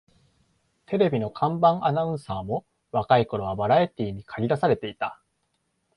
[0.87, 5.21] テレビの看板アナウンサーも若い頃はバラエティーにかり出されていた